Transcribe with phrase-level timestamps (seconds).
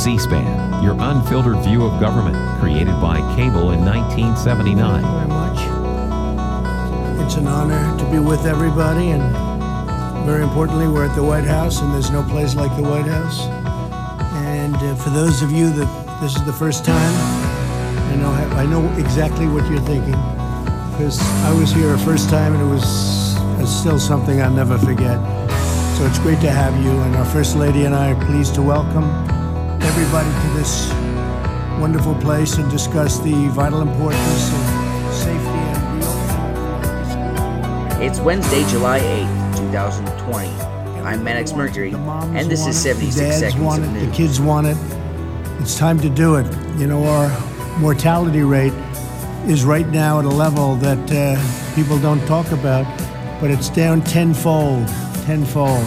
[0.00, 5.02] C SPAN, your unfiltered view of government, created by cable in 1979.
[5.02, 7.26] Thank you very much.
[7.26, 9.20] It's an honor to be with everybody, and
[10.24, 13.42] very importantly, we're at the White House, and there's no place like the White House.
[14.48, 17.14] And uh, for those of you that this is the first time,
[18.10, 20.16] I know I know exactly what you're thinking,
[20.92, 22.88] because I was here a first time, and it was
[23.68, 25.20] still something I'll never forget.
[25.98, 28.62] So it's great to have you, and our First Lady and I are pleased to
[28.62, 29.39] welcome
[30.00, 30.88] everybody to this
[31.78, 36.02] wonderful place and discuss the vital importance of safety and
[37.92, 38.08] reopening.
[38.08, 40.48] It's Wednesday, July 8th, 2020.
[41.02, 44.12] I'm Mannix Mercury, and this is it, 76 the dads Seconds want of it, The
[44.12, 44.78] kids want it.
[45.60, 46.46] It's time to do it.
[46.78, 47.28] You know, our
[47.78, 48.72] mortality rate
[49.46, 51.36] is right now at a level that uh,
[51.74, 52.86] people don't talk about,
[53.38, 54.88] but it's down tenfold,
[55.26, 55.86] tenfold.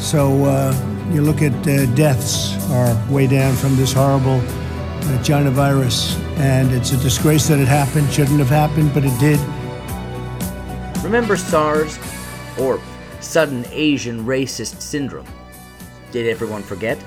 [0.00, 5.50] So uh, you look at uh, deaths are way down from this horrible uh, China
[5.50, 8.10] virus, and it's a disgrace that it happened.
[8.10, 9.38] Shouldn't have happened, but it did.
[11.04, 11.98] Remember SARS?
[12.58, 12.80] Or
[13.20, 15.26] Sudden Asian Racist Syndrome?
[16.10, 17.02] Did everyone forget?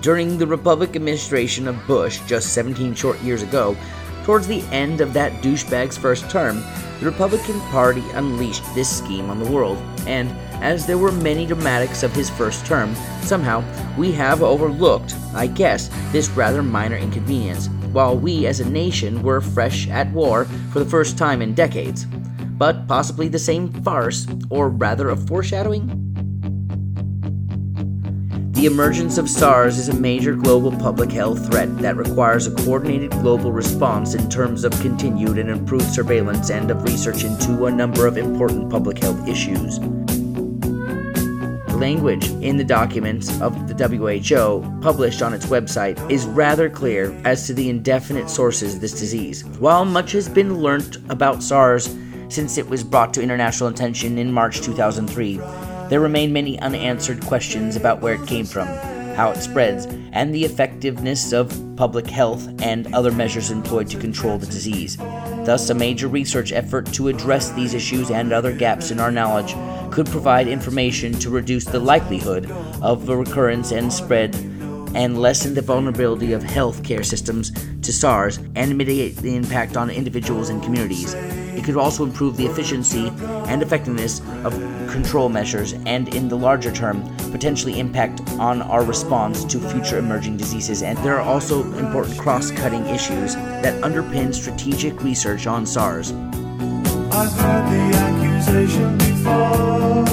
[0.00, 3.76] During the Republican administration of Bush just 17 short years ago,
[4.26, 6.60] towards the end of that douchebag's first term,
[6.98, 10.28] the Republican Party unleashed this scheme on the world, and
[10.64, 13.62] as there were many dramatics of his first term, somehow
[13.96, 19.40] we have overlooked, I guess, this rather minor inconvenience, while we as a nation were
[19.40, 22.04] fresh at war for the first time in decades.
[22.58, 26.05] But possibly the same farce, or rather a foreshadowing?
[28.56, 33.10] The emergence of SARS is a major global public health threat that requires a coordinated
[33.10, 38.06] global response in terms of continued and improved surveillance and of research into a number
[38.06, 39.78] of important public health issues.
[41.68, 47.14] The language in the documents of the WHO, published on its website, is rather clear
[47.26, 49.44] as to the indefinite sources of this disease.
[49.58, 51.94] While much has been learnt about SARS
[52.30, 55.40] since it was brought to international attention in March 2003,
[55.88, 58.66] there remain many unanswered questions about where it came from,
[59.14, 64.38] how it spreads, and the effectiveness of public health and other measures employed to control
[64.38, 64.96] the disease.
[64.96, 69.54] Thus, a major research effort to address these issues and other gaps in our knowledge
[69.92, 72.50] could provide information to reduce the likelihood
[72.82, 74.34] of the recurrence and spread
[74.94, 80.48] and lessen the vulnerability of healthcare systems to SARS and mitigate the impact on individuals
[80.48, 81.14] and communities.
[81.66, 83.08] Could also improve the efficiency
[83.48, 84.52] and effectiveness of
[84.88, 90.36] control measures and, in the larger term, potentially impact on our response to future emerging
[90.36, 90.84] diseases.
[90.84, 96.12] And there are also important cross cutting issues that underpin strategic research on SARS.
[96.12, 100.06] I've heard the accusation before.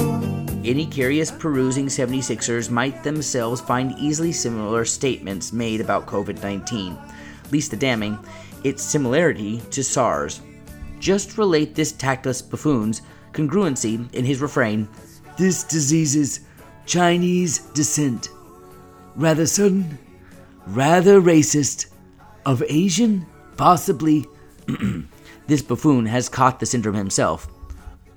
[0.64, 6.98] Any curious perusing 76ers might themselves find easily similar statements made about COVID 19.
[7.52, 8.18] Least the damning,
[8.64, 10.40] its similarity to SARS.
[11.04, 14.88] Just relate this tactless buffoon's congruency in his refrain
[15.36, 16.40] This disease is
[16.86, 18.30] Chinese descent.
[19.14, 19.98] Rather sudden,
[20.66, 21.88] rather racist.
[22.46, 23.26] Of Asian?
[23.58, 24.24] Possibly.
[25.46, 27.48] this buffoon has caught the syndrome himself.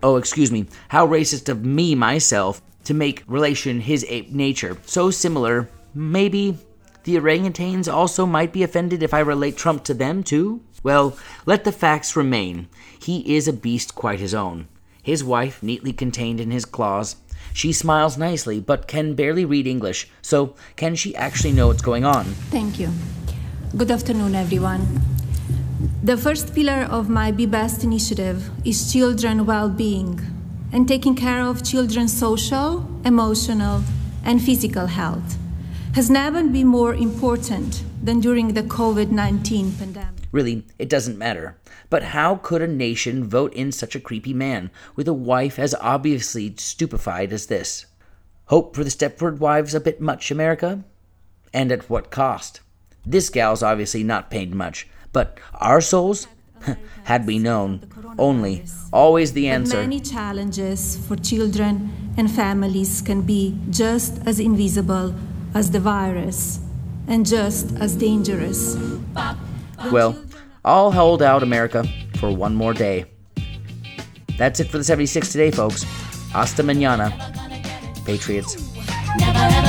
[0.01, 5.11] Oh, excuse me, how racist of me, myself, to make relation his ape nature so
[5.11, 6.57] similar, maybe
[7.03, 10.61] the orangutans also might be offended if I relate Trump to them, too?
[10.83, 12.67] Well, let the facts remain.
[12.99, 14.67] He is a beast quite his own.
[15.01, 17.15] His wife, neatly contained in his claws.
[17.53, 22.05] She smiles nicely, but can barely read English, so can she actually know what's going
[22.05, 22.25] on?
[22.51, 22.89] Thank you.
[23.75, 25.01] Good afternoon, everyone.
[26.03, 30.19] The first pillar of my Be Best initiative is children well being
[30.71, 33.83] and taking care of children's social, emotional,
[34.23, 35.37] and physical health
[35.95, 40.16] has never been more important than during the COVID 19 pandemic.
[40.31, 41.57] Really, it doesn't matter.
[41.89, 45.75] But how could a nation vote in such a creepy man with a wife as
[45.75, 47.85] obviously stupefied as this?
[48.45, 50.83] Hope for the Stepford wives a bit much, America?
[51.53, 52.61] And at what cost?
[53.05, 56.27] This gal's obviously not paid much, but our souls?
[57.03, 57.81] Had we known.
[58.17, 59.77] Only, always the But answer.
[59.77, 65.13] many challenges for children and families can be just as invisible
[65.53, 66.59] as the virus
[67.07, 68.75] and just as dangerous.
[69.91, 70.13] Well,
[70.67, 71.85] I'll hold out, America,
[72.17, 73.05] for one more day.
[74.37, 75.83] That's it for the 76 today, folks.
[76.33, 77.09] Hasta mañana,
[78.05, 78.57] Patriots.
[79.17, 79.67] Never